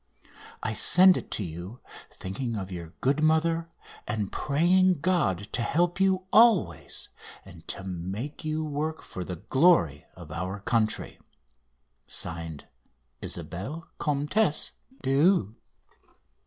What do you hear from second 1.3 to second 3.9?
you, thinking of your good mother,